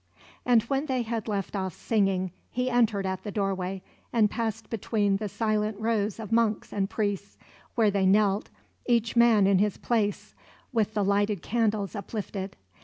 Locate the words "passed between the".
4.31-5.29